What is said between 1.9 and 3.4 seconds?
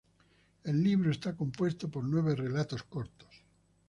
por nueve relatos cortos.